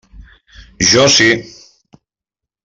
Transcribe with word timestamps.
Jo 0.93 1.03
sí. 1.17 1.29